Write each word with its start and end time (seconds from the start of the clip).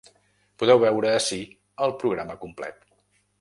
Podeu 0.61 0.79
veure 0.83 1.11
ací 1.17 1.39
el 1.89 1.93
programa 2.05 2.39
complet. 2.47 2.83